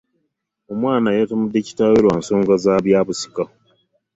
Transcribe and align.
Omwana 0.71 1.09
yatemudde 1.17 1.59
kitaawe 1.67 1.97
lwa 2.03 2.13
nsonga 2.19 2.53
zabyabusika. 2.63 3.43